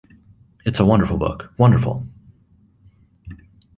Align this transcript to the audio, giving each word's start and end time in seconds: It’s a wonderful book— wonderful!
It’s 0.65 0.79
a 0.79 0.83
wonderful 0.85 1.19
book— 1.19 1.53
wonderful! 1.59 2.07